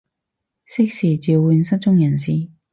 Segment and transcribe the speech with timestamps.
[0.65, 2.49] 適時召喚失蹤人士